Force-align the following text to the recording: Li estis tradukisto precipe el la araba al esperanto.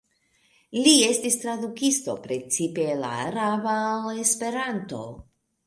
Li 0.85 0.93
estis 1.07 1.37
tradukisto 1.43 2.17
precipe 2.25 2.89
el 2.95 3.05
la 3.07 3.13
araba 3.29 3.77
al 3.93 4.25
esperanto. 4.27 5.07